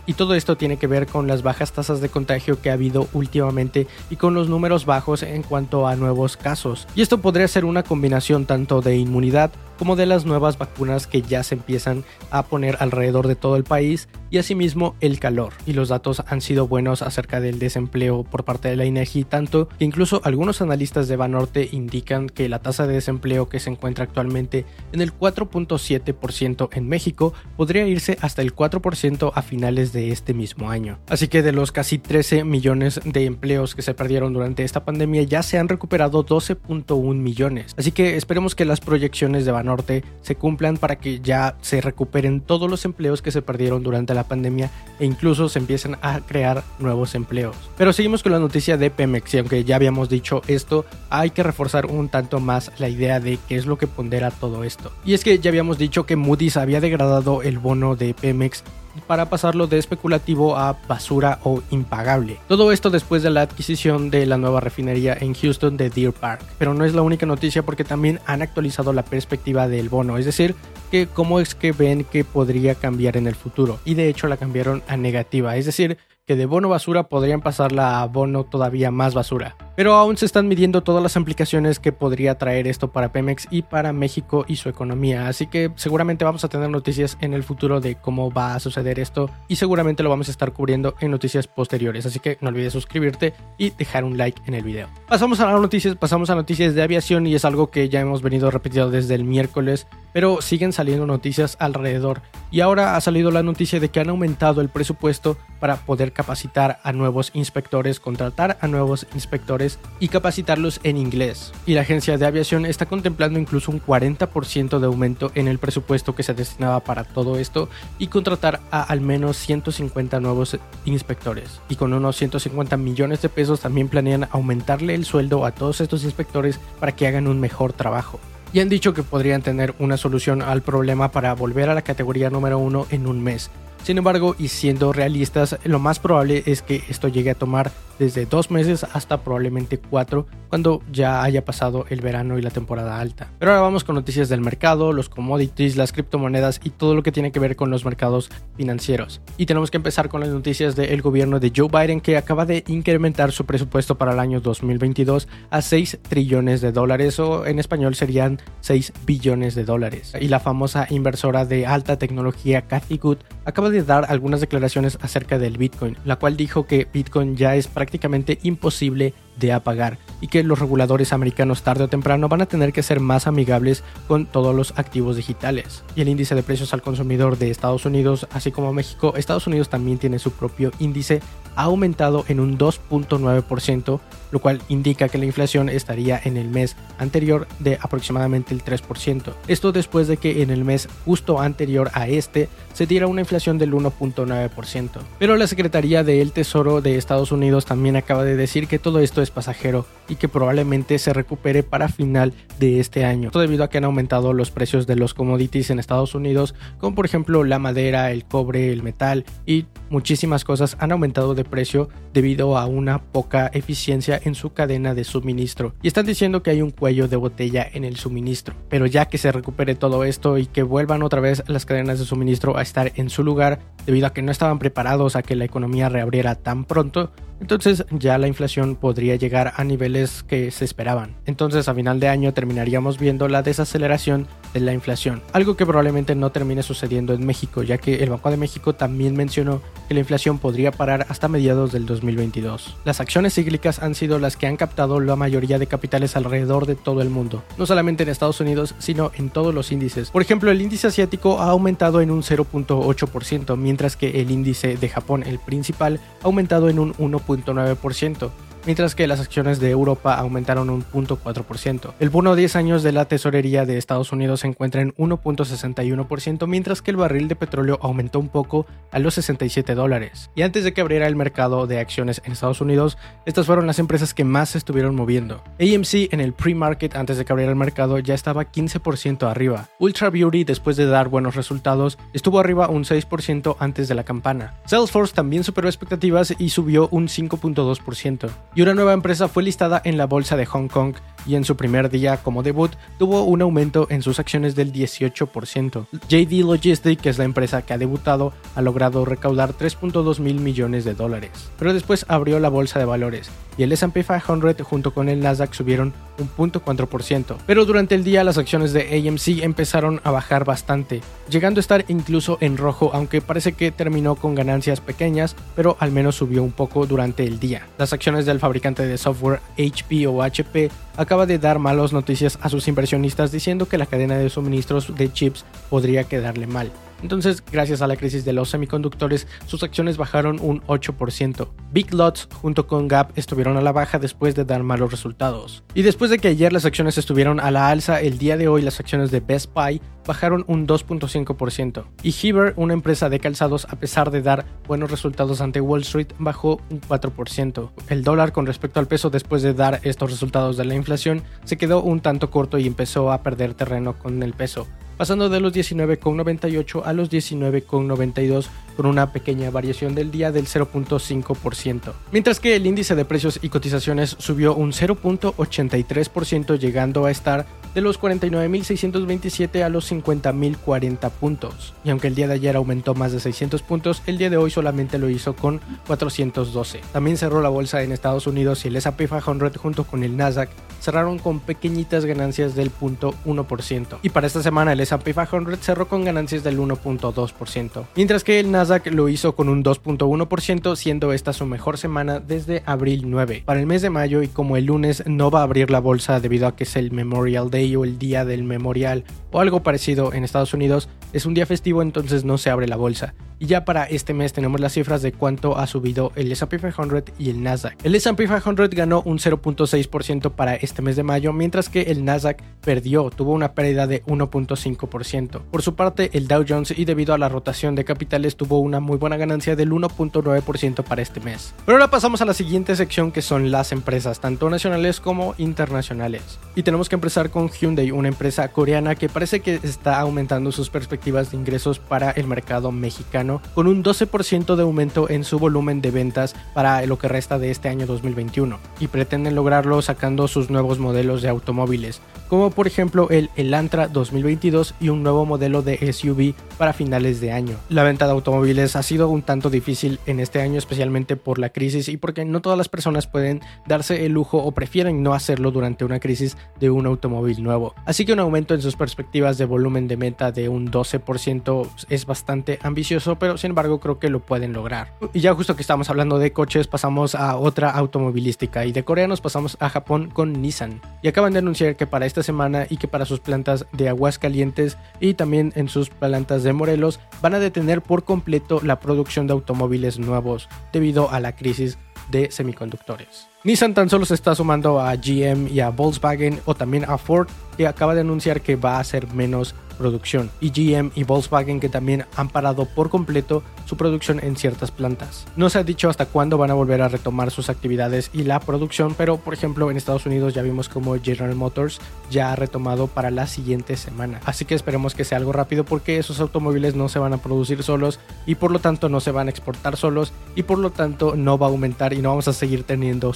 Y 0.05 0.13
todo 0.13 0.35
esto 0.35 0.57
tiene 0.57 0.77
que 0.77 0.87
ver 0.87 1.07
con 1.07 1.27
las 1.27 1.41
bajas 1.41 1.71
tasas 1.71 2.01
de 2.01 2.09
contagio 2.09 2.61
que 2.61 2.69
ha 2.69 2.73
habido 2.73 3.07
últimamente 3.13 3.87
y 4.09 4.15
con 4.15 4.33
los 4.33 4.49
números 4.49 4.85
bajos 4.85 5.23
en 5.23 5.43
cuanto 5.43 5.87
a 5.87 5.95
nuevos 5.95 6.37
casos. 6.37 6.87
Y 6.95 7.01
esto 7.01 7.19
podría 7.19 7.47
ser 7.47 7.65
una 7.65 7.83
combinación 7.83 8.45
tanto 8.45 8.81
de 8.81 8.97
inmunidad 8.97 9.51
como 9.77 9.95
de 9.95 10.05
las 10.05 10.25
nuevas 10.25 10.57
vacunas 10.57 11.07
que 11.07 11.21
ya 11.21 11.43
se 11.43 11.55
empiezan 11.55 12.03
a 12.31 12.43
poner 12.43 12.77
alrededor 12.79 13.27
de 13.27 13.35
todo 13.35 13.55
el 13.55 13.63
país 13.63 14.07
y 14.29 14.37
asimismo 14.37 14.95
el 14.99 15.19
calor. 15.19 15.53
Y 15.65 15.73
los 15.73 15.89
datos 15.89 16.23
han 16.27 16.41
sido 16.41 16.67
buenos 16.67 17.01
acerca 17.01 17.39
del 17.39 17.59
desempleo 17.59 18.23
por 18.23 18.43
parte 18.43 18.69
de 18.69 18.75
la 18.75 18.85
INEGI, 18.85 19.23
tanto 19.23 19.69
que 19.69 19.85
incluso 19.85 20.21
algunos 20.23 20.61
analistas 20.61 21.07
de 21.07 21.15
Banorte 21.15 21.69
indican 21.71 22.27
que 22.27 22.49
la 22.49 22.59
tasa 22.59 22.87
de 22.87 22.95
desempleo 22.95 23.49
que 23.49 23.59
se 23.59 23.69
encuentra 23.69 24.03
actualmente 24.03 24.65
en 24.91 25.01
el 25.01 25.13
4.7% 25.13 26.69
en 26.73 26.87
México 26.89 27.33
podría 27.55 27.87
irse 27.87 28.17
hasta 28.21 28.41
el 28.41 28.55
4% 28.55 29.31
a 29.33 29.41
finales 29.41 29.93
de 29.93 30.11
este 30.11 30.33
mismo 30.33 30.69
año. 30.69 30.99
Así 31.07 31.27
que 31.27 31.43
de 31.43 31.51
los 31.51 31.71
casi 31.71 31.97
13 31.97 32.43
millones 32.43 32.99
de 33.03 33.25
empleos 33.25 33.75
que 33.75 33.81
se 33.81 33.93
perdieron 33.93 34.33
durante 34.33 34.63
esta 34.63 34.83
pandemia 34.83 35.23
ya 35.23 35.43
se 35.43 35.57
han 35.57 35.69
recuperado 35.69 36.25
12.1 36.25 37.15
millones. 37.15 37.73
Así 37.77 37.91
que 37.91 38.17
esperemos 38.17 38.55
que 38.55 38.65
las 38.65 38.79
proyecciones 38.79 39.45
de 39.45 39.51
Banorte 39.51 39.66
Norte 39.67 40.03
se 40.21 40.35
cumplan 40.35 40.77
para 40.77 40.97
que 40.97 41.19
ya 41.19 41.55
se 41.61 41.79
recuperen 41.81 42.41
todos 42.41 42.69
los 42.69 42.83
empleos 42.85 43.21
que 43.21 43.31
se 43.31 43.41
perdieron 43.41 43.83
durante 43.83 44.13
la 44.13 44.27
pandemia 44.27 44.71
e 44.99 45.05
incluso 45.05 45.47
se 45.49 45.59
empiecen 45.59 45.97
a 46.01 46.21
crear 46.21 46.63
nuevos 46.79 47.13
empleos. 47.15 47.55
Pero 47.77 47.93
seguimos 47.93 48.23
con 48.23 48.31
la 48.31 48.39
noticia 48.39 48.77
de 48.77 48.89
Pemex 48.89 49.33
y 49.33 49.37
aunque 49.37 49.63
ya 49.63 49.75
habíamos 49.75 50.09
dicho 50.09 50.41
esto, 50.47 50.85
hay 51.09 51.29
que 51.29 51.43
reforzar 51.43 51.85
un 51.85 52.09
tanto 52.09 52.39
más 52.39 52.71
la 52.79 52.89
idea 52.89 53.19
de 53.19 53.37
qué 53.47 53.55
es 53.55 53.65
lo 53.65 53.77
que 53.77 53.87
pondera 53.87 54.31
todo 54.31 54.63
esto. 54.63 54.91
Y 55.05 55.13
es 55.13 55.23
que 55.23 55.37
ya 55.39 55.49
habíamos 55.49 55.77
dicho 55.77 56.05
que 56.05 56.15
Moody's 56.15 56.57
había 56.57 56.81
degradado 56.81 57.43
el 57.43 57.59
bono 57.59 57.95
de 57.95 58.13
Pemex 58.13 58.63
para 59.05 59.29
pasarlo 59.29 59.67
de 59.67 59.77
especulativo 59.77 60.57
a 60.57 60.77
basura 60.87 61.39
o 61.43 61.61
impagable. 61.71 62.39
Todo 62.47 62.71
esto 62.71 62.89
después 62.89 63.23
de 63.23 63.29
la 63.29 63.41
adquisición 63.41 64.09
de 64.09 64.25
la 64.25 64.37
nueva 64.37 64.59
refinería 64.59 65.17
en 65.19 65.33
Houston 65.33 65.77
de 65.77 65.89
Deer 65.89 66.13
Park. 66.13 66.41
Pero 66.57 66.73
no 66.73 66.85
es 66.85 66.93
la 66.93 67.01
única 67.01 67.25
noticia 67.25 67.63
porque 67.63 67.83
también 67.83 68.19
han 68.25 68.41
actualizado 68.41 68.93
la 68.93 69.03
perspectiva 69.03 69.67
del 69.67 69.89
bono, 69.89 70.17
es 70.17 70.25
decir, 70.25 70.55
que 70.91 71.07
cómo 71.07 71.39
es 71.39 71.55
que 71.55 71.71
ven 71.71 72.03
que 72.03 72.23
podría 72.23 72.75
cambiar 72.75 73.17
en 73.17 73.27
el 73.27 73.35
futuro. 73.35 73.79
Y 73.85 73.93
de 73.93 74.09
hecho 74.09 74.27
la 74.27 74.37
cambiaron 74.37 74.83
a 74.87 74.97
negativa, 74.97 75.55
es 75.57 75.65
decir, 75.65 75.97
que 76.27 76.35
de 76.35 76.45
bono 76.45 76.67
basura 76.67 77.03
podrían 77.03 77.39
pasarla 77.39 78.01
a 78.01 78.05
bono 78.05 78.43
todavía 78.43 78.91
más 78.91 79.13
basura. 79.13 79.55
Pero 79.77 79.93
aún 79.93 80.17
se 80.17 80.25
están 80.25 80.47
midiendo 80.49 80.83
todas 80.83 81.01
las 81.01 81.15
implicaciones 81.15 81.79
que 81.79 81.93
podría 81.93 82.37
traer 82.37 82.67
esto 82.67 82.91
para 82.91 83.13
Pemex 83.13 83.47
y 83.49 83.61
para 83.61 83.93
México 83.93 84.43
y 84.45 84.57
su 84.57 84.67
economía, 84.67 85.29
así 85.29 85.47
que 85.47 85.71
seguramente 85.75 86.25
vamos 86.25 86.43
a 86.43 86.49
tener 86.49 86.69
noticias 86.69 87.17
en 87.21 87.33
el 87.33 87.43
futuro 87.43 87.79
de 87.79 87.95
cómo 87.95 88.29
va 88.29 88.55
a 88.55 88.59
suceder 88.59 88.99
esto 88.99 89.29
y 89.47 89.55
seguramente 89.55 90.03
lo 90.03 90.09
vamos 90.09 90.27
a 90.27 90.31
estar 90.31 90.51
cubriendo 90.51 90.95
en 90.99 91.11
noticias 91.11 91.47
posteriores, 91.47 92.05
así 92.05 92.19
que 92.19 92.37
no 92.41 92.49
olvides 92.49 92.73
suscribirte 92.73 93.33
y 93.57 93.69
dejar 93.69 94.03
un 94.03 94.17
like 94.17 94.41
en 94.47 94.55
el 94.55 94.63
video. 94.63 94.89
Pasamos 95.07 95.39
a 95.39 95.49
las 95.49 95.61
noticias, 95.61 95.95
pasamos 95.95 96.29
a 96.29 96.35
noticias 96.35 96.75
de 96.75 96.83
aviación 96.83 97.25
y 97.25 97.35
es 97.35 97.45
algo 97.45 97.69
que 97.69 97.87
ya 97.87 98.01
hemos 98.01 98.21
venido 98.21 98.51
repitiendo 98.51 98.91
desde 98.91 99.15
el 99.15 99.23
miércoles, 99.23 99.87
pero 100.11 100.41
siguen 100.41 100.73
saliendo 100.73 101.05
noticias 101.05 101.55
alrededor 101.59 102.21
y 102.51 102.59
ahora 102.59 102.97
ha 102.97 103.01
salido 103.01 103.31
la 103.31 103.43
noticia 103.43 103.79
de 103.79 103.89
que 103.89 104.01
han 104.01 104.09
aumentado 104.09 104.59
el 104.59 104.69
presupuesto 104.69 105.37
para 105.59 105.77
poder 105.77 106.13
capacitar 106.17 106.79
a 106.83 106.93
nuevos 106.93 107.29
inspectores, 107.35 107.99
contratar 107.99 108.57
a 108.59 108.67
nuevos 108.67 109.05
inspectores 109.13 109.77
y 109.99 110.07
capacitarlos 110.07 110.79
en 110.81 110.97
inglés. 110.97 111.53
Y 111.67 111.75
la 111.75 111.81
agencia 111.81 112.17
de 112.17 112.25
aviación 112.25 112.65
está 112.65 112.87
contemplando 112.87 113.37
incluso 113.39 113.71
un 113.71 113.79
40% 113.79 114.79
de 114.79 114.85
aumento 114.87 115.31
en 115.35 115.47
el 115.47 115.59
presupuesto 115.59 116.15
que 116.15 116.23
se 116.23 116.33
destinaba 116.33 116.79
para 116.79 117.03
todo 117.03 117.37
esto 117.37 117.69
y 117.99 118.07
contratar 118.07 118.61
a 118.71 118.81
al 118.81 118.99
menos 118.99 119.37
150 119.37 120.19
nuevos 120.19 120.57
inspectores. 120.85 121.61
Y 121.69 121.75
con 121.75 121.93
unos 121.93 122.15
150 122.15 122.77
millones 122.77 123.21
de 123.21 123.29
pesos 123.29 123.59
también 123.59 123.87
planean 123.87 124.27
aumentarle 124.31 124.95
el 124.95 125.05
sueldo 125.05 125.45
a 125.45 125.51
todos 125.51 125.81
estos 125.81 126.03
inspectores 126.03 126.59
para 126.79 126.93
que 126.93 127.05
hagan 127.05 127.27
un 127.27 127.39
mejor 127.39 127.73
trabajo 127.73 128.19
y 128.53 128.61
han 128.61 128.69
dicho 128.69 128.93
que 128.93 129.03
podrían 129.03 129.41
tener 129.41 129.75
una 129.77 129.97
solución 129.97 130.41
al 130.41 130.61
problema 130.61 131.11
para 131.11 131.33
volver 131.33 131.69
a 131.69 131.75
la 131.75 131.81
categoría 131.81 132.29
número 132.29 132.57
uno 132.57 132.87
en 132.89 133.05
un 133.05 133.21
mes. 133.21 133.51
Sin 133.87 133.99
embargo, 133.99 134.35
y 134.37 134.49
siendo 134.49 134.91
realistas, 134.91 135.57
lo 135.63 135.79
más 135.79 135.99
probable 135.99 136.43
es 136.45 136.61
que 136.61 136.83
esto 136.89 137.07
llegue 137.07 137.29
a 137.29 137.35
tomar 137.35 137.71
desde 137.99 138.25
dos 138.25 138.51
meses 138.51 138.85
hasta 138.93 139.21
probablemente 139.23 139.79
cuatro 139.79 140.27
cuando 140.49 140.81
ya 140.91 141.23
haya 141.23 141.43
pasado 141.43 141.85
el 141.89 142.01
verano 142.01 142.37
y 142.37 142.41
la 142.41 142.49
temporada 142.49 142.99
alta. 142.99 143.31
Pero 143.39 143.51
ahora 143.51 143.61
vamos 143.61 143.83
con 143.83 143.95
noticias 143.95 144.29
del 144.29 144.41
mercado, 144.41 144.93
los 144.93 145.09
commodities, 145.09 145.75
las 145.75 145.91
criptomonedas 145.91 146.59
y 146.63 146.69
todo 146.69 146.95
lo 146.95 147.03
que 147.03 147.11
tiene 147.11 147.31
que 147.31 147.39
ver 147.39 147.55
con 147.55 147.71
los 147.71 147.85
mercados 147.85 148.29
financieros. 148.55 149.21
Y 149.37 149.45
tenemos 149.45 149.71
que 149.71 149.77
empezar 149.77 150.09
con 150.09 150.21
las 150.21 150.29
noticias 150.29 150.75
del 150.75 151.01
gobierno 151.01 151.39
de 151.39 151.51
Joe 151.55 151.69
Biden 151.69 152.01
que 152.01 152.17
acaba 152.17 152.45
de 152.45 152.63
incrementar 152.67 153.31
su 153.31 153.45
presupuesto 153.45 153.97
para 153.97 154.13
el 154.13 154.19
año 154.19 154.39
2022 154.39 155.27
a 155.49 155.61
6 155.61 155.99
trillones 156.07 156.61
de 156.61 156.71
dólares 156.71 157.19
o 157.19 157.45
en 157.45 157.59
español 157.59 157.95
serían 157.95 158.39
6 158.61 158.93
billones 159.05 159.55
de 159.55 159.65
dólares. 159.65 160.13
Y 160.19 160.27
la 160.27 160.39
famosa 160.39 160.87
inversora 160.89 161.45
de 161.45 161.65
alta 161.65 161.97
tecnología 161.97 162.63
Cathy 162.63 162.97
Good 162.97 163.17
acaba 163.45 163.69
de 163.69 163.76
dar 163.83 164.05
algunas 164.09 164.41
declaraciones 164.41 164.97
acerca 165.01 165.37
del 165.37 165.57
Bitcoin, 165.57 165.97
la 166.05 166.17
cual 166.17 166.37
dijo 166.37 166.65
que 166.65 166.87
Bitcoin 166.91 167.35
ya 167.35 167.55
es 167.55 167.67
prácticamente 167.67 168.39
imposible 168.43 169.13
de 169.39 169.53
apagar 169.53 169.97
y 170.21 170.27
que 170.27 170.43
los 170.43 170.59
reguladores 170.59 171.13
americanos 171.13 171.63
tarde 171.63 171.83
o 171.85 171.87
temprano 171.87 172.27
van 172.27 172.41
a 172.41 172.45
tener 172.47 172.73
que 172.73 172.83
ser 172.83 172.99
más 172.99 173.27
amigables 173.27 173.83
con 174.07 174.25
todos 174.25 174.55
los 174.55 174.73
activos 174.77 175.15
digitales. 175.15 175.83
Y 175.95 176.01
el 176.01 176.09
índice 176.09 176.35
de 176.35 176.43
precios 176.43 176.73
al 176.73 176.81
consumidor 176.81 177.37
de 177.37 177.51
Estados 177.51 177.85
Unidos, 177.85 178.27
así 178.31 178.51
como 178.51 178.73
México, 178.73 179.13
Estados 179.15 179.47
Unidos 179.47 179.69
también 179.69 179.97
tiene 179.97 180.19
su 180.19 180.31
propio 180.31 180.71
índice, 180.79 181.21
ha 181.55 181.63
aumentado 181.63 182.23
en 182.27 182.39
un 182.39 182.57
2.9%, 182.57 183.99
lo 184.31 184.39
cual 184.39 184.61
indica 184.69 185.09
que 185.09 185.17
la 185.17 185.25
inflación 185.25 185.69
estaría 185.69 186.19
en 186.23 186.37
el 186.37 186.49
mes 186.49 186.75
anterior 186.99 187.47
de 187.59 187.79
aproximadamente 187.81 188.53
el 188.53 188.63
3%. 188.63 189.33
Esto 189.47 189.71
después 189.71 190.07
de 190.07 190.17
que 190.17 190.43
en 190.43 190.51
el 190.51 190.63
mes 190.63 190.87
justo 191.05 191.39
anterior 191.41 191.89
a 191.93 192.07
este 192.07 192.49
se 192.73 192.85
diera 192.85 193.07
una 193.07 193.21
inflación 193.21 193.57
del 193.57 193.73
1.9%. 193.73 194.89
Pero 195.17 195.35
la 195.35 195.47
Secretaría 195.47 196.03
del 196.03 196.31
Tesoro 196.31 196.81
de 196.81 196.97
Estados 196.97 197.31
Unidos 197.31 197.65
también 197.65 197.95
acaba 197.95 198.23
de 198.23 198.35
decir 198.35 198.67
que 198.67 198.77
todo 198.77 198.99
esto 198.99 199.23
es 199.23 199.26
pasajero 199.31 199.85
y 200.09 200.15
que 200.15 200.27
probablemente 200.27 200.97
se 200.99 201.13
recupere 201.13 201.63
para 201.63 201.89
final 201.89 202.33
de 202.59 202.79
este 202.79 203.05
año. 203.05 203.31
Todo 203.31 203.41
debido 203.41 203.63
a 203.63 203.69
que 203.69 203.77
han 203.77 203.85
aumentado 203.85 204.33
los 204.33 204.51
precios 204.51 204.87
de 204.87 204.95
los 204.95 205.13
commodities 205.13 205.69
en 205.69 205.79
Estados 205.79 206.15
Unidos, 206.15 206.55
como 206.77 206.95
por 206.95 207.05
ejemplo 207.05 207.43
la 207.43 207.59
madera, 207.59 208.11
el 208.11 208.25
cobre, 208.25 208.71
el 208.71 208.83
metal 208.83 209.25
y 209.45 209.65
muchísimas 209.89 210.43
cosas 210.43 210.77
han 210.79 210.91
aumentado 210.91 211.35
de 211.35 211.43
precio 211.43 211.89
debido 212.13 212.57
a 212.57 212.65
una 212.65 213.01
poca 213.01 213.49
eficiencia 213.53 214.19
en 214.23 214.35
su 214.35 214.53
cadena 214.53 214.93
de 214.93 215.03
suministro. 215.03 215.73
Y 215.81 215.87
están 215.87 216.05
diciendo 216.05 216.43
que 216.43 216.51
hay 216.51 216.61
un 216.61 216.71
cuello 216.71 217.07
de 217.07 217.15
botella 217.15 217.67
en 217.71 217.83
el 217.83 217.97
suministro. 217.97 218.55
Pero 218.69 218.85
ya 218.85 219.05
que 219.05 219.17
se 219.17 219.31
recupere 219.31 219.75
todo 219.75 220.03
esto 220.03 220.37
y 220.37 220.45
que 220.45 220.63
vuelvan 220.63 221.03
otra 221.03 221.21
vez 221.21 221.43
las 221.47 221.65
cadenas 221.65 221.99
de 221.99 222.05
suministro 222.05 222.57
a 222.57 222.61
estar 222.61 222.91
en 222.95 223.09
su 223.09 223.23
lugar, 223.23 223.59
debido 223.85 224.07
a 224.07 224.13
que 224.13 224.21
no 224.21 224.31
estaban 224.31 224.59
preparados 224.59 225.15
a 225.15 225.23
que 225.23 225.35
la 225.35 225.45
economía 225.45 225.89
reabriera 225.89 226.35
tan 226.35 226.65
pronto, 226.65 227.11
entonces 227.39 227.85
ya 227.91 228.17
la 228.17 228.27
inflación 228.27 228.75
podría 228.75 229.15
llegar 229.15 229.53
a 229.55 229.63
niveles 229.63 230.23
que 230.23 230.51
se 230.51 230.65
esperaban. 230.65 231.15
Entonces 231.25 231.67
a 231.67 231.73
final 231.73 231.99
de 231.99 232.09
año 232.09 232.33
terminaríamos 232.33 232.99
viendo 232.99 233.27
la 233.27 233.43
desaceleración 233.43 234.27
de 234.53 234.59
la 234.61 234.73
inflación, 234.73 235.21
algo 235.33 235.55
que 235.55 235.65
probablemente 235.65 236.15
no 236.15 236.31
termine 236.31 236.63
sucediendo 236.63 237.13
en 237.13 237.25
México, 237.25 237.63
ya 237.63 237.77
que 237.77 238.03
el 238.03 238.09
Banco 238.09 238.31
de 238.31 238.37
México 238.37 238.75
también 238.75 239.15
mencionó 239.15 239.61
que 239.87 239.93
la 239.93 239.99
inflación 240.01 240.39
podría 240.39 240.71
parar 240.71 241.05
hasta 241.09 241.27
mediados 241.27 241.71
del 241.71 241.85
2022. 241.85 242.77
Las 242.85 242.99
acciones 242.99 243.33
cíclicas 243.33 243.79
han 243.79 243.95
sido 243.95 244.19
las 244.19 244.37
que 244.37 244.47
han 244.47 244.57
captado 244.57 244.99
la 244.99 245.15
mayoría 245.15 245.59
de 245.59 245.67
capitales 245.67 246.15
alrededor 246.15 246.65
de 246.65 246.75
todo 246.75 247.01
el 247.01 247.09
mundo, 247.09 247.43
no 247.57 247.65
solamente 247.65 248.03
en 248.03 248.09
Estados 248.09 248.39
Unidos, 248.39 248.75
sino 248.79 249.11
en 249.15 249.29
todos 249.29 249.53
los 249.53 249.71
índices. 249.71 250.11
Por 250.11 250.21
ejemplo, 250.21 250.51
el 250.51 250.61
índice 250.61 250.87
asiático 250.87 251.39
ha 251.39 251.49
aumentado 251.49 252.01
en 252.01 252.11
un 252.11 252.23
0.8%, 252.23 253.57
mientras 253.57 253.95
que 253.95 254.21
el 254.21 254.31
índice 254.31 254.77
de 254.77 254.89
Japón, 254.89 255.23
el 255.23 255.39
principal, 255.39 255.99
ha 256.23 256.25
aumentado 256.25 256.69
en 256.69 256.79
un 256.79 256.93
1 256.97 257.17
0.9%, 257.27 258.29
mientras 258.67 258.95
que 258.95 259.07
las 259.07 259.21
acciones 259.21 259.61
de 259.61 259.71
Europa 259.71 260.15
aumentaron 260.15 260.69
un 260.69 260.83
0.4%. 260.83 261.93
El 262.01 262.09
bono 262.09 262.35
10 262.35 262.57
años 262.57 262.83
de 262.83 262.91
la 262.91 263.05
tesorería 263.05 263.65
de 263.65 263.77
Estados 263.77 264.11
Unidos 264.11 264.41
se 264.41 264.47
encuentra 264.47 264.81
en 264.81 264.93
1.61%, 264.95 266.45
mientras 266.47 266.81
que 266.81 266.91
el 266.91 266.97
barril 266.97 267.29
de 267.29 267.37
petróleo 267.37 267.79
aumentó 267.81 268.19
un 268.19 268.27
poco 268.27 268.65
a 268.91 268.99
los 268.99 269.13
67 269.13 269.73
dólares. 269.73 270.31
Y 270.35 270.41
antes 270.41 270.65
de 270.65 270.73
que 270.73 270.81
abriera 270.81 271.07
el 271.07 271.15
mercado 271.15 271.65
de 271.65 271.79
acciones 271.79 272.21
en 272.25 272.33
Estados 272.33 272.59
Unidos, 272.59 272.97
estas 273.25 273.45
fueron 273.45 273.67
las 273.67 273.79
empresas 273.79 274.13
que 274.13 274.25
más 274.25 274.49
se 274.49 274.57
estuvieron 274.57 274.95
moviendo. 274.95 275.41
AMC 275.61 276.11
en 276.11 276.19
el 276.19 276.33
pre-market 276.33 276.97
antes 276.97 277.17
de 277.17 277.23
que 277.23 277.31
abriera 277.31 277.53
el 277.53 277.57
mercado 277.57 277.99
ya 277.99 278.15
estaba 278.15 278.51
15% 278.51 279.31
arriba. 279.31 279.69
Ultra 279.79 280.09
Beauty 280.09 280.43
después 280.43 280.75
de 280.75 280.87
dar 280.87 281.07
buenos 281.07 281.35
resultados 281.35 281.97
estuvo 282.11 282.37
arriba 282.37 282.67
un 282.67 282.83
6% 282.83 283.55
antes 283.59 283.87
de 283.87 283.95
la 283.95 284.03
campana. 284.03 284.55
Salesforce 284.65 285.15
también 285.15 285.45
superó 285.45 285.69
expectativas 285.69 286.35
y 286.37 286.49
subió 286.49 286.89
un 286.91 287.07
5.2% 287.07 288.29
y 288.57 288.63
una 288.63 288.73
nueva 288.73 288.93
empresa 288.93 289.27
fue 289.27 289.43
listada 289.43 289.79
en 289.85 289.97
la 289.97 290.07
bolsa 290.07 290.35
de 290.35 290.47
Hong 290.47 290.67
Kong 290.67 290.95
y 291.27 291.35
en 291.35 291.45
su 291.45 291.55
primer 291.55 291.91
día 291.91 292.17
como 292.17 292.41
debut 292.41 292.71
tuvo 292.97 293.21
un 293.23 293.43
aumento 293.43 293.85
en 293.91 294.01
sus 294.01 294.19
acciones 294.19 294.55
del 294.55 294.73
18%. 294.73 295.85
JD 296.09 296.43
Logistic, 296.43 296.99
que 296.99 297.09
es 297.09 297.19
la 297.19 297.25
empresa 297.25 297.61
que 297.61 297.73
ha 297.73 297.77
debutado, 297.77 298.33
ha 298.55 298.63
logrado 298.63 299.05
recaudar 299.05 299.53
3.2 299.53 300.19
mil 300.19 300.39
millones 300.39 300.85
de 300.85 300.95
dólares, 300.95 301.51
pero 301.59 301.71
después 301.71 302.03
abrió 302.09 302.39
la 302.39 302.49
bolsa 302.49 302.79
de 302.79 302.85
valores 302.85 303.29
y 303.57 303.63
el 303.63 303.71
S&P 303.71 304.03
500 304.03 304.65
junto 304.65 304.93
con 304.93 305.09
el 305.09 305.19
Nasdaq 305.19 305.53
subieron 305.53 305.93
un 306.19 306.29
0.4%. 306.29 307.37
Pero 307.45 307.65
durante 307.65 307.95
el 307.95 308.03
día 308.03 308.23
las 308.23 308.37
acciones 308.37 308.73
de 308.73 308.81
AMC 308.81 309.43
empezaron 309.43 309.99
a 310.03 310.11
bajar 310.11 310.45
bastante, 310.45 311.01
llegando 311.29 311.59
a 311.59 311.61
estar 311.61 311.85
incluso 311.87 312.37
en 312.39 312.57
rojo, 312.57 312.91
aunque 312.93 313.21
parece 313.21 313.53
que 313.53 313.71
terminó 313.71 314.15
con 314.15 314.35
ganancias 314.35 314.81
pequeñas, 314.81 315.35
pero 315.55 315.75
al 315.79 315.91
menos 315.91 316.15
subió 316.15 316.43
un 316.43 316.51
poco 316.51 316.85
durante 316.85 317.23
el 317.23 317.39
día. 317.39 317.67
Las 317.77 317.93
acciones 317.93 318.25
del 318.25 318.36
fabricante 318.39 318.85
de 318.85 318.97
software 318.97 319.41
HP 319.57 320.07
o 320.07 320.23
HP 320.23 320.69
acaba 320.95 321.25
de 321.25 321.39
dar 321.39 321.59
malas 321.59 321.93
noticias 321.93 322.37
a 322.41 322.49
sus 322.49 322.67
inversionistas 322.67 323.31
diciendo 323.31 323.67
que 323.67 323.77
la 323.77 323.85
cadena 323.85 324.17
de 324.17 324.29
suministros 324.29 324.95
de 324.95 325.11
chips 325.11 325.45
podría 325.69 326.03
quedarle 326.03 326.47
mal. 326.47 326.71
Entonces, 327.03 327.43
gracias 327.51 327.81
a 327.81 327.87
la 327.87 327.95
crisis 327.95 328.25
de 328.25 328.33
los 328.33 328.49
semiconductores, 328.49 329.27
sus 329.45 329.61
acciones 329.63 329.97
bajaron 329.97 330.39
un 330.41 330.61
8%. 330.63 331.47
Big 331.71 331.93
Lots 331.93 332.27
junto 332.41 332.65
con 332.65 332.87
Gap 332.87 333.11
estuvieron 333.15 333.55
a 333.57 333.61
la 333.61 333.71
baja 333.71 333.99
después 333.99 334.33
de 334.35 334.45
dar 334.45 334.63
malos 334.63 334.91
resultados. 334.91 335.63
Y 335.75 335.83
después 335.83 336.09
de 336.09 336.17
que 336.17 336.29
ayer 336.29 336.51
las 336.51 336.65
acciones 336.65 336.97
estuvieron 336.97 337.39
a 337.39 337.51
la 337.51 337.69
alza, 337.69 338.01
el 338.01 338.17
día 338.17 338.35
de 338.37 338.47
hoy 338.47 338.63
las 338.63 338.79
acciones 338.79 339.11
de 339.11 339.19
Best 339.19 339.53
Buy 339.53 339.79
bajaron 340.07 340.43
un 340.47 340.65
2.5%. 340.65 341.83
Y 342.01 342.15
Heber, 342.27 342.53
una 342.55 342.73
empresa 342.73 343.09
de 343.09 343.19
calzados, 343.19 343.67
a 343.69 343.75
pesar 343.75 344.09
de 344.09 344.23
dar 344.23 344.45
buenos 344.67 344.89
resultados 344.89 345.41
ante 345.41 345.61
Wall 345.61 345.81
Street, 345.81 346.07
bajó 346.17 346.59
un 346.71 346.81
4%. 346.81 347.69
El 347.89 348.03
dólar 348.03 348.31
con 348.31 348.47
respecto 348.47 348.79
al 348.79 348.87
peso 348.87 349.11
después 349.11 349.43
de 349.43 349.53
dar 349.53 349.79
estos 349.83 350.09
resultados 350.09 350.57
de 350.57 350.65
la 350.65 350.73
inflación 350.73 351.21
se 351.43 351.57
quedó 351.57 351.83
un 351.83 351.99
tanto 351.99 352.31
corto 352.31 352.57
y 352.57 352.65
empezó 352.65 353.11
a 353.11 353.21
perder 353.21 353.53
terreno 353.53 353.93
con 353.99 354.23
el 354.23 354.33
peso 354.33 354.65
pasando 354.97 355.29
de 355.29 355.39
los 355.39 355.53
19,98 355.53 356.81
a 356.83 356.93
los 356.93 357.09
19,92 357.09 358.47
con 358.77 358.85
una 358.85 359.11
pequeña 359.11 359.49
variación 359.49 359.95
del 359.95 360.11
día 360.11 360.31
del 360.31 360.45
0.5%. 360.45 361.93
Mientras 362.11 362.39
que 362.39 362.55
el 362.55 362.65
índice 362.65 362.95
de 362.95 363.03
precios 363.03 363.39
y 363.41 363.49
cotizaciones 363.49 364.15
subió 364.19 364.55
un 364.55 364.71
0.83% 364.71 366.57
llegando 366.57 367.05
a 367.05 367.11
estar 367.11 367.45
de 367.73 367.81
los 367.81 367.99
49.627 367.99 369.63
a 369.63 369.69
los 369.69 369.91
50.040 369.91 371.11
puntos. 371.11 371.73
Y 371.83 371.89
aunque 371.89 372.07
el 372.07 372.15
día 372.15 372.27
de 372.27 372.35
ayer 372.35 372.55
aumentó 372.55 372.95
más 372.95 373.11
de 373.11 373.19
600 373.19 373.61
puntos, 373.63 374.01
el 374.05 374.17
día 374.17 374.29
de 374.29 374.37
hoy 374.37 374.51
solamente 374.51 374.97
lo 374.97 375.09
hizo 375.09 375.35
con 375.35 375.59
412. 375.87 376.81
También 376.93 377.17
cerró 377.17 377.41
la 377.41 377.49
bolsa 377.49 377.83
en 377.83 377.91
Estados 377.91 378.27
Unidos 378.27 378.63
y 378.65 378.69
el 378.69 378.75
S&P 378.77 379.07
500 379.07 379.57
junto 379.57 379.83
con 379.83 380.03
el 380.03 380.15
Nasdaq 380.15 380.49
cerraron 380.79 381.19
con 381.19 381.39
pequeñitas 381.39 382.05
ganancias 382.05 382.55
del 382.55 382.71
0.1%. 382.71 383.99
Y 384.01 384.09
para 384.09 384.27
esta 384.27 384.43
semana 384.43 384.73
el 384.73 384.79
S&P 384.79 385.13
500 385.13 385.59
cerró 385.59 385.87
con 385.87 386.05
ganancias 386.05 386.43
del 386.43 386.59
1.2%, 386.59 387.85
mientras 387.95 388.23
que 388.23 388.39
el 388.39 388.51
Nasdaq 388.51 388.66
lo 388.91 389.09
hizo 389.09 389.35
con 389.35 389.49
un 389.49 389.63
2.1%, 389.63 390.75
siendo 390.75 391.13
esta 391.13 391.33
su 391.33 391.45
mejor 391.45 391.77
semana 391.77 392.19
desde 392.19 392.63
abril 392.65 393.03
9. 393.05 393.43
Para 393.45 393.59
el 393.59 393.65
mes 393.65 393.81
de 393.81 393.89
mayo 393.89 394.21
y 394.21 394.27
como 394.27 394.57
el 394.57 394.65
lunes 394.65 395.03
no 395.05 395.31
va 395.31 395.41
a 395.41 395.43
abrir 395.43 395.71
la 395.71 395.79
bolsa 395.79 396.19
debido 396.19 396.47
a 396.47 396.55
que 396.55 396.63
es 396.63 396.75
el 396.75 396.91
Memorial 396.91 397.49
Day 397.49 397.75
o 397.75 397.83
el 397.83 397.97
día 397.97 398.25
del 398.25 398.43
memorial 398.43 399.03
o 399.31 399.39
algo 399.39 399.63
parecido 399.63 400.13
en 400.13 400.23
Estados 400.23 400.53
Unidos, 400.53 400.89
es 401.13 401.25
un 401.25 401.33
día 401.33 401.45
festivo 401.45 401.81
entonces 401.81 402.25
no 402.25 402.37
se 402.37 402.49
abre 402.49 402.67
la 402.67 402.75
bolsa. 402.75 403.13
Y 403.39 403.45
ya 403.45 403.65
para 403.65 403.83
este 403.83 404.15
mes 404.15 404.33
tenemos 404.33 404.59
las 404.59 404.73
cifras 404.73 405.03
de 405.03 405.11
cuánto 405.11 405.57
ha 405.57 405.67
subido 405.67 406.11
el 406.15 406.31
S&P 406.31 406.57
500 406.57 407.03
y 407.19 407.29
el 407.29 407.43
Nasdaq. 407.43 407.77
El 407.83 407.93
S&P 407.93 408.25
500 408.25 408.69
ganó 408.71 409.03
un 409.05 409.19
0.6% 409.19 410.31
para 410.31 410.55
este 410.55 410.81
mes 410.81 410.95
de 410.95 411.03
mayo, 411.03 411.33
mientras 411.33 411.69
que 411.69 411.83
el 411.83 412.03
Nasdaq 412.03 412.41
perdió, 412.61 413.11
tuvo 413.11 413.33
una 413.33 413.53
pérdida 413.53 413.85
de 413.85 414.03
1.5%. 414.05 415.41
Por 415.51 415.61
su 415.61 415.75
parte, 415.75 416.09
el 416.13 416.27
Dow 416.27 416.43
Jones 416.47 416.73
y 416.75 416.85
debido 416.85 417.13
a 417.13 417.19
la 417.19 417.29
rotación 417.29 417.75
de 417.75 417.85
capitales 417.85 418.37
tuvo 418.37 418.56
una 418.57 418.79
muy 418.79 418.97
buena 418.97 419.17
ganancia 419.17 419.55
del 419.55 419.71
1.9% 419.71 420.83
para 420.83 421.01
este 421.01 421.19
mes. 421.19 421.53
Pero 421.65 421.77
ahora 421.77 421.89
pasamos 421.89 422.21
a 422.21 422.25
la 422.25 422.33
siguiente 422.33 422.75
sección 422.75 423.11
que 423.11 423.21
son 423.21 423.51
las 423.51 423.71
empresas, 423.71 424.19
tanto 424.19 424.49
nacionales 424.49 424.99
como 424.99 425.35
internacionales. 425.37 426.39
Y 426.55 426.63
tenemos 426.63 426.89
que 426.89 426.95
empezar 426.95 427.29
con 427.29 427.49
Hyundai, 427.49 427.91
una 427.91 428.07
empresa 428.07 428.47
coreana 428.51 428.95
que 428.95 429.09
parece 429.09 429.41
que 429.41 429.59
está 429.63 429.99
aumentando 429.99 430.51
sus 430.51 430.69
perspectivas 430.69 431.31
de 431.31 431.37
ingresos 431.37 431.79
para 431.79 432.11
el 432.11 432.27
mercado 432.27 432.71
mexicano, 432.71 433.41
con 433.53 433.67
un 433.67 433.83
12% 433.83 434.55
de 434.55 434.63
aumento 434.63 435.09
en 435.09 435.23
su 435.23 435.39
volumen 435.39 435.81
de 435.81 435.91
ventas 435.91 436.35
para 436.53 436.85
lo 436.85 436.97
que 436.97 437.07
resta 437.07 437.39
de 437.39 437.51
este 437.51 437.69
año 437.69 437.85
2021, 437.85 438.59
y 438.79 438.87
pretenden 438.87 439.35
lograrlo 439.35 439.81
sacando 439.81 440.27
sus 440.27 440.49
nuevos 440.49 440.79
modelos 440.79 441.21
de 441.21 441.29
automóviles, 441.29 442.01
como 442.27 442.49
por 442.51 442.67
ejemplo 442.67 443.09
el 443.09 443.29
Elantra 443.35 443.87
2022 443.87 444.75
y 444.79 444.89
un 444.89 445.03
nuevo 445.03 445.25
modelo 445.25 445.61
de 445.61 445.91
SUV 445.91 446.33
para 446.57 446.73
finales 446.73 447.21
de 447.21 447.31
año. 447.31 447.57
La 447.69 447.83
venta 447.83 448.05
de 448.05 448.11
automóviles 448.11 448.46
ha 448.47 448.83
sido 448.83 449.09
un 449.09 449.23
tanto 449.23 449.49
difícil 449.49 449.99
en 450.05 450.21
este 450.21 450.41
año, 450.41 450.57
especialmente 450.57 451.17
por 451.17 451.37
la 451.37 451.49
crisis 451.49 451.89
y 451.89 451.97
porque 451.97 452.23
no 452.23 452.41
todas 452.41 452.57
las 452.57 452.69
personas 452.69 453.05
pueden 453.05 453.41
darse 453.67 454.05
el 454.05 454.13
lujo 454.13 454.37
o 454.37 454.53
prefieren 454.53 455.03
no 455.03 455.13
hacerlo 455.13 455.51
durante 455.51 455.83
una 455.83 455.99
crisis 455.99 456.37
de 456.57 456.69
un 456.69 456.85
automóvil 456.85 457.43
nuevo. 457.43 457.75
Así 457.85 458.05
que 458.05 458.13
un 458.13 458.19
aumento 458.19 458.53
en 458.53 458.61
sus 458.61 458.77
perspectivas 458.77 459.37
de 459.37 459.43
volumen 459.43 459.89
de 459.89 459.97
meta 459.97 460.31
de 460.31 460.47
un 460.47 460.71
12% 460.71 461.69
es 461.89 462.05
bastante 462.05 462.57
ambicioso, 462.63 463.19
pero 463.19 463.37
sin 463.37 463.51
embargo 463.51 463.81
creo 463.81 463.99
que 463.99 464.09
lo 464.09 464.21
pueden 464.21 464.53
lograr. 464.53 464.93
Y 465.13 465.19
ya 465.19 465.33
justo 465.33 465.57
que 465.57 465.61
estamos 465.61 465.89
hablando 465.89 466.17
de 466.17 466.31
coches, 466.31 466.67
pasamos 466.67 467.15
a 467.15 467.35
otra 467.35 467.71
automovilística 467.71 468.65
y 468.65 468.71
de 468.71 468.85
Corea 468.85 469.09
nos 469.09 469.19
pasamos 469.19 469.57
a 469.59 469.67
Japón 469.67 470.09
con 470.09 470.41
Nissan. 470.41 470.79
Y 471.01 471.09
acaban 471.09 471.33
de 471.33 471.39
anunciar 471.39 471.75
que 471.75 471.85
para 471.85 472.05
esta 472.05 472.23
semana 472.23 472.65
y 472.69 472.77
que 472.77 472.87
para 472.87 473.05
sus 473.05 473.19
plantas 473.19 473.65
de 473.73 473.89
Aguascalientes 473.89 474.77
y 475.01 475.15
también 475.15 475.51
en 475.55 475.67
sus 475.67 475.89
plantas 475.89 476.43
de 476.43 476.53
Morelos 476.53 477.01
van 477.21 477.33
a 477.33 477.39
detener 477.39 477.81
por 477.81 478.05
completo 478.05 478.26
la 478.63 478.79
producción 478.79 479.27
de 479.27 479.33
automóviles 479.33 479.99
nuevos 479.99 480.49
debido 480.71 481.09
a 481.11 481.19
la 481.19 481.35
crisis 481.35 481.77
de 482.11 482.29
semiconductores. 482.31 483.27
Nissan 483.47 483.73
tan 483.73 483.89
solo 483.89 484.03
se 484.03 484.13
está 484.13 484.35
sumando 484.35 484.81
a 484.81 484.93
GM 484.97 485.47
y 485.47 485.61
a 485.61 485.69
Volkswagen 485.69 486.41
o 486.43 486.53
también 486.53 486.83
a 486.83 486.97
Ford 486.97 487.29
que 487.55 487.65
acaba 487.65 487.95
de 487.95 488.01
anunciar 488.01 488.41
que 488.41 488.57
va 488.57 488.75
a 488.75 488.81
hacer 488.81 489.13
menos 489.13 489.55
producción 489.77 490.29
y 490.41 490.49
GM 490.49 490.91
y 490.95 491.03
Volkswagen 491.03 491.59
que 491.59 491.69
también 491.69 492.05
han 492.15 492.29
parado 492.29 492.65
por 492.65 492.89
completo 492.89 493.43
su 493.65 493.77
producción 493.77 494.19
en 494.21 494.35
ciertas 494.35 494.71
plantas. 494.71 495.25
No 495.35 495.49
se 495.49 495.59
ha 495.59 495.63
dicho 495.63 495.89
hasta 495.89 496.05
cuándo 496.07 496.37
van 496.37 496.51
a 496.51 496.55
volver 496.55 496.81
a 496.81 496.87
retomar 496.87 497.31
sus 497.31 497.49
actividades 497.49 498.09
y 498.13 498.23
la 498.23 498.39
producción, 498.39 498.95
pero 498.97 499.17
por 499.17 499.33
ejemplo 499.33 499.69
en 499.69 499.77
Estados 499.77 500.05
Unidos 500.05 500.33
ya 500.33 500.41
vimos 500.41 500.67
como 500.67 500.99
General 500.99 501.35
Motors 501.35 501.79
ya 502.09 502.31
ha 502.31 502.35
retomado 502.35 502.87
para 502.87 503.11
la 503.11 503.27
siguiente 503.27 503.77
semana. 503.77 504.19
Así 504.25 504.45
que 504.45 504.55
esperemos 504.55 504.95
que 504.95 505.05
sea 505.05 505.17
algo 505.17 505.31
rápido 505.31 505.63
porque 505.63 505.97
esos 505.97 506.19
automóviles 506.19 506.75
no 506.75 506.89
se 506.89 506.99
van 506.99 507.13
a 507.13 507.17
producir 507.17 507.63
solos 507.63 507.99
y 508.25 508.35
por 508.35 508.51
lo 508.51 508.59
tanto 508.59 508.89
no 508.89 508.99
se 508.99 509.11
van 509.11 509.27
a 509.27 509.31
exportar 509.31 509.77
solos 509.77 510.11
y 510.35 510.43
por 510.43 510.57
lo 510.57 510.71
tanto 510.71 511.15
no 511.15 511.37
va 511.37 511.47
a 511.47 511.49
aumentar 511.49 511.93
y 511.93 512.01
no 512.01 512.09
vamos 512.09 512.27
a 512.27 512.33
seguir 512.33 512.63
teniendo 512.63 513.13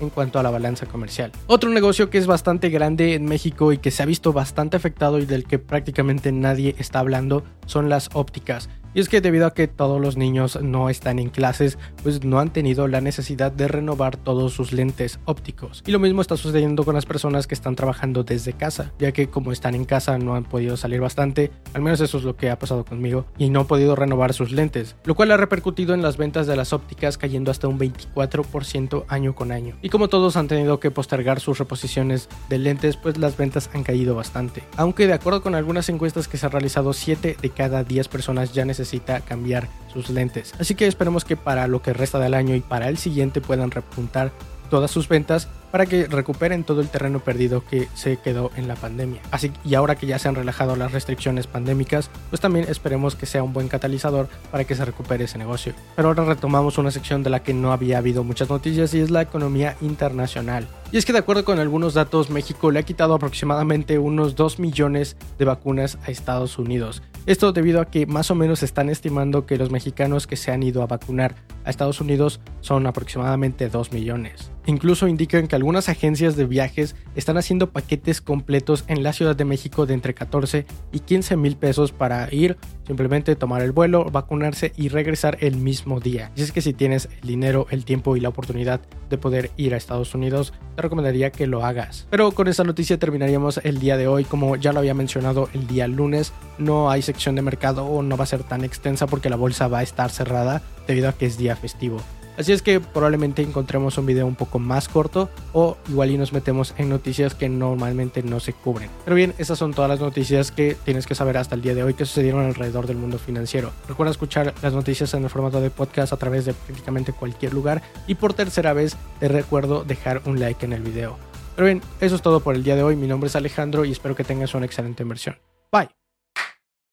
en 0.00 0.10
cuanto 0.10 0.38
a 0.38 0.42
la 0.42 0.50
balanza 0.50 0.86
comercial. 0.86 1.32
Otro 1.46 1.70
negocio 1.70 2.10
que 2.10 2.18
es 2.18 2.26
bastante 2.26 2.70
grande 2.70 3.14
en 3.14 3.24
México 3.24 3.72
y 3.72 3.78
que 3.78 3.90
se 3.90 4.02
ha 4.02 4.06
visto 4.06 4.32
bastante 4.32 4.76
afectado 4.76 5.18
y 5.18 5.26
del 5.26 5.44
que 5.44 5.58
prácticamente 5.58 6.32
nadie 6.32 6.74
está 6.78 7.00
hablando 7.00 7.44
son 7.66 7.88
las 7.88 8.10
ópticas. 8.14 8.68
Y 8.96 9.00
es 9.00 9.10
que 9.10 9.20
debido 9.20 9.46
a 9.46 9.52
que 9.52 9.68
todos 9.68 10.00
los 10.00 10.16
niños 10.16 10.58
no 10.62 10.88
están 10.88 11.18
en 11.18 11.28
clases, 11.28 11.76
pues 12.02 12.24
no 12.24 12.38
han 12.38 12.50
tenido 12.50 12.88
la 12.88 13.02
necesidad 13.02 13.52
de 13.52 13.68
renovar 13.68 14.16
todos 14.16 14.54
sus 14.54 14.72
lentes 14.72 15.20
ópticos. 15.26 15.82
Y 15.86 15.92
lo 15.92 15.98
mismo 15.98 16.22
está 16.22 16.38
sucediendo 16.38 16.82
con 16.82 16.94
las 16.94 17.04
personas 17.04 17.46
que 17.46 17.54
están 17.54 17.76
trabajando 17.76 18.24
desde 18.24 18.54
casa, 18.54 18.94
ya 18.98 19.12
que 19.12 19.28
como 19.28 19.52
están 19.52 19.74
en 19.74 19.84
casa 19.84 20.16
no 20.16 20.34
han 20.34 20.44
podido 20.44 20.78
salir 20.78 21.02
bastante, 21.02 21.50
al 21.74 21.82
menos 21.82 22.00
eso 22.00 22.16
es 22.16 22.24
lo 22.24 22.36
que 22.36 22.48
ha 22.48 22.58
pasado 22.58 22.86
conmigo, 22.86 23.26
y 23.36 23.50
no 23.50 23.60
han 23.60 23.66
podido 23.66 23.96
renovar 23.96 24.32
sus 24.32 24.50
lentes, 24.50 24.96
lo 25.04 25.14
cual 25.14 25.30
ha 25.30 25.36
repercutido 25.36 25.92
en 25.92 26.00
las 26.00 26.16
ventas 26.16 26.46
de 26.46 26.56
las 26.56 26.72
ópticas 26.72 27.18
cayendo 27.18 27.50
hasta 27.50 27.68
un 27.68 27.78
24% 27.78 29.04
año 29.08 29.34
con 29.34 29.52
año. 29.52 29.76
Y 29.82 29.90
como 29.90 30.08
todos 30.08 30.38
han 30.38 30.48
tenido 30.48 30.80
que 30.80 30.90
postergar 30.90 31.40
sus 31.40 31.58
reposiciones 31.58 32.30
de 32.48 32.58
lentes, 32.58 32.96
pues 32.96 33.18
las 33.18 33.36
ventas 33.36 33.68
han 33.74 33.84
caído 33.84 34.14
bastante. 34.14 34.62
Aunque 34.78 35.06
de 35.06 35.12
acuerdo 35.12 35.42
con 35.42 35.54
algunas 35.54 35.90
encuestas 35.90 36.28
que 36.28 36.38
se 36.38 36.46
han 36.46 36.52
realizado, 36.52 36.94
7 36.94 37.36
de 37.42 37.50
cada 37.50 37.84
10 37.84 38.08
personas 38.08 38.54
ya 38.54 38.64
necesitan 38.64 38.85
necesita 38.86 39.20
cambiar 39.20 39.68
sus 39.92 40.10
lentes. 40.10 40.54
Así 40.58 40.74
que 40.74 40.86
esperemos 40.86 41.24
que 41.24 41.36
para 41.36 41.66
lo 41.66 41.82
que 41.82 41.92
resta 41.92 42.18
del 42.18 42.34
año 42.34 42.54
y 42.54 42.60
para 42.60 42.88
el 42.88 42.98
siguiente 42.98 43.40
puedan 43.40 43.70
repuntar 43.70 44.32
todas 44.70 44.90
sus 44.90 45.08
ventas 45.08 45.48
para 45.70 45.86
que 45.86 46.06
recuperen 46.06 46.64
todo 46.64 46.80
el 46.80 46.88
terreno 46.88 47.20
perdido 47.20 47.62
que 47.64 47.88
se 47.94 48.16
quedó 48.16 48.50
en 48.56 48.66
la 48.66 48.76
pandemia. 48.76 49.20
Así 49.30 49.52
y 49.64 49.74
ahora 49.74 49.96
que 49.96 50.06
ya 50.06 50.18
se 50.18 50.28
han 50.28 50.34
relajado 50.34 50.74
las 50.74 50.92
restricciones 50.92 51.46
pandémicas, 51.46 52.10
pues 52.30 52.40
también 52.40 52.66
esperemos 52.68 53.14
que 53.14 53.26
sea 53.26 53.42
un 53.42 53.52
buen 53.52 53.68
catalizador 53.68 54.28
para 54.50 54.64
que 54.64 54.74
se 54.74 54.84
recupere 54.84 55.24
ese 55.24 55.38
negocio. 55.38 55.74
Pero 55.94 56.08
ahora 56.08 56.24
retomamos 56.24 56.78
una 56.78 56.90
sección 56.90 57.22
de 57.22 57.30
la 57.30 57.42
que 57.42 57.52
no 57.52 57.72
había 57.72 57.98
habido 57.98 58.24
muchas 58.24 58.48
noticias 58.48 58.94
y 58.94 59.00
es 59.00 59.10
la 59.10 59.22
economía 59.22 59.76
internacional. 59.80 60.66
Y 60.92 60.98
es 60.98 61.04
que 61.04 61.12
de 61.12 61.18
acuerdo 61.18 61.44
con 61.44 61.58
algunos 61.58 61.94
datos, 61.94 62.30
México 62.30 62.70
le 62.70 62.78
ha 62.78 62.84
quitado 62.84 63.14
aproximadamente 63.14 63.98
unos 63.98 64.34
2 64.34 64.58
millones 64.58 65.16
de 65.38 65.44
vacunas 65.44 65.98
a 66.06 66.10
Estados 66.10 66.58
Unidos. 66.58 67.02
Esto 67.26 67.50
debido 67.50 67.80
a 67.80 67.86
que 67.86 68.06
más 68.06 68.30
o 68.30 68.36
menos 68.36 68.62
están 68.62 68.88
estimando 68.88 69.46
que 69.46 69.58
los 69.58 69.72
mexicanos 69.72 70.28
que 70.28 70.36
se 70.36 70.52
han 70.52 70.62
ido 70.62 70.80
a 70.80 70.86
vacunar 70.86 71.34
a 71.64 71.70
Estados 71.70 72.00
Unidos 72.00 72.40
son 72.60 72.86
aproximadamente 72.86 73.68
2 73.68 73.92
millones. 73.92 74.52
Incluso 74.66 75.08
indican 75.08 75.46
que 75.46 75.56
algunas 75.56 75.88
agencias 75.88 76.36
de 76.36 76.44
viajes 76.44 76.96
están 77.14 77.36
haciendo 77.36 77.70
paquetes 77.70 78.20
completos 78.20 78.84
en 78.88 79.02
la 79.02 79.12
Ciudad 79.12 79.34
de 79.36 79.44
México 79.44 79.86
de 79.86 79.94
entre 79.94 80.14
14 80.14 80.66
y 80.92 81.00
15 81.00 81.36
mil 81.36 81.56
pesos 81.56 81.92
para 81.92 82.32
ir, 82.32 82.56
simplemente 82.84 83.36
tomar 83.36 83.62
el 83.62 83.72
vuelo, 83.72 84.04
vacunarse 84.04 84.72
y 84.76 84.88
regresar 84.88 85.38
el 85.40 85.56
mismo 85.56 86.00
día. 86.00 86.32
Y 86.36 86.42
es 86.42 86.52
que 86.52 86.62
si 86.62 86.72
tienes 86.72 87.08
el 87.22 87.28
dinero, 87.28 87.66
el 87.70 87.84
tiempo 87.84 88.16
y 88.16 88.20
la 88.20 88.28
oportunidad 88.28 88.80
de 89.08 89.18
poder 89.18 89.50
ir 89.56 89.74
a 89.74 89.76
Estados 89.76 90.14
Unidos, 90.14 90.52
te 90.74 90.82
recomendaría 90.82 91.30
que 91.30 91.46
lo 91.46 91.64
hagas. 91.64 92.06
Pero 92.10 92.32
con 92.32 92.48
esta 92.48 92.64
noticia 92.64 92.98
terminaríamos 92.98 93.60
el 93.62 93.78
día 93.78 93.96
de 93.96 94.08
hoy. 94.08 94.24
Como 94.24 94.56
ya 94.56 94.72
lo 94.72 94.80
había 94.80 94.94
mencionado 94.94 95.48
el 95.54 95.68
día 95.68 95.86
lunes, 95.86 96.32
no 96.58 96.90
hay 96.90 97.02
de 97.16 97.42
mercado 97.42 97.84
o 97.86 98.02
no 98.02 98.16
va 98.16 98.24
a 98.24 98.26
ser 98.26 98.44
tan 98.44 98.64
extensa 98.64 99.06
porque 99.06 99.30
la 99.30 99.36
bolsa 99.36 99.68
va 99.68 99.78
a 99.78 99.82
estar 99.82 100.10
cerrada 100.10 100.62
debido 100.86 101.08
a 101.08 101.12
que 101.12 101.26
es 101.26 101.38
día 101.38 101.56
festivo. 101.56 102.00
Así 102.38 102.52
es 102.52 102.60
que 102.60 102.80
probablemente 102.80 103.40
encontremos 103.40 103.96
un 103.96 104.04
video 104.04 104.26
un 104.26 104.34
poco 104.34 104.58
más 104.58 104.88
corto 104.88 105.30
o 105.54 105.78
igual 105.88 106.10
y 106.10 106.18
nos 106.18 106.34
metemos 106.34 106.74
en 106.76 106.90
noticias 106.90 107.34
que 107.34 107.48
normalmente 107.48 108.22
no 108.22 108.40
se 108.40 108.52
cubren. 108.52 108.90
Pero 109.04 109.16
bien, 109.16 109.34
esas 109.38 109.58
son 109.58 109.72
todas 109.72 109.88
las 109.88 110.00
noticias 110.00 110.50
que 110.52 110.76
tienes 110.84 111.06
que 111.06 111.14
saber 111.14 111.38
hasta 111.38 111.54
el 111.54 111.62
día 111.62 111.74
de 111.74 111.82
hoy 111.82 111.94
que 111.94 112.04
sucedieron 112.04 112.44
alrededor 112.44 112.86
del 112.86 112.98
mundo 112.98 113.18
financiero. 113.18 113.72
Recuerda 113.88 114.10
escuchar 114.10 114.52
las 114.62 114.74
noticias 114.74 115.14
en 115.14 115.24
el 115.24 115.30
formato 115.30 115.62
de 115.62 115.70
podcast 115.70 116.12
a 116.12 116.18
través 116.18 116.44
de 116.44 116.52
prácticamente 116.52 117.14
cualquier 117.14 117.54
lugar 117.54 117.82
y 118.06 118.16
por 118.16 118.34
tercera 118.34 118.74
vez 118.74 118.96
te 119.18 119.28
recuerdo 119.28 119.84
dejar 119.84 120.20
un 120.26 120.38
like 120.38 120.64
en 120.64 120.74
el 120.74 120.82
video. 120.82 121.16
Pero 121.56 121.66
bien, 121.66 121.80
eso 122.02 122.16
es 122.16 122.22
todo 122.22 122.40
por 122.40 122.54
el 122.54 122.62
día 122.62 122.76
de 122.76 122.82
hoy. 122.82 122.96
Mi 122.96 123.06
nombre 123.06 123.28
es 123.28 123.36
Alejandro 123.36 123.86
y 123.86 123.92
espero 123.92 124.14
que 124.14 124.24
tengas 124.24 124.54
una 124.54 124.66
excelente 124.66 125.02
inversión. 125.02 125.38
Bye. 125.72 126.05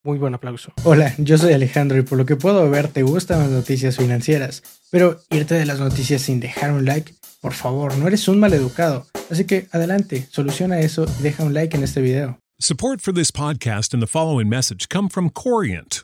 Muy 0.05 0.17
buen 0.17 0.33
aplauso. 0.33 0.73
Hola, 0.83 1.15
yo 1.17 1.37
soy 1.37 1.53
Alejandro 1.53 1.97
y 1.97 2.01
por 2.01 2.17
lo 2.17 2.25
que 2.25 2.35
puedo 2.35 2.69
ver 2.69 2.89
te 2.89 3.03
gustan 3.03 3.39
las 3.39 3.49
noticias 3.49 3.95
financieras, 3.95 4.61
pero 4.91 5.21
irte 5.29 5.55
de 5.55 5.65
las 5.65 5.79
noticias 5.79 6.23
sin 6.23 6.41
dejar 6.41 6.73
un 6.73 6.83
like, 6.83 7.13
por 7.39 7.53
favor, 7.53 7.97
no 7.97 8.07
eres 8.07 8.27
un 8.27 8.37
mal 8.37 8.53
educado. 8.53 9.07
Así 9.31 9.45
que 9.45 9.69
adelante, 9.71 10.27
soluciona 10.29 10.81
eso 10.81 11.05
y 11.19 11.23
deja 11.23 11.43
un 11.43 11.53
like 11.53 11.77
en 11.77 11.83
este 11.83 12.01
video. 12.01 12.37
Support 12.59 12.99
for 12.99 13.13
this 13.13 13.31
podcast 13.31 13.93
and 13.93 14.03
the 14.03 14.07
following 14.07 14.49
message 14.49 14.89
come 14.89 15.07
from 15.07 15.29
Corient 15.29 16.03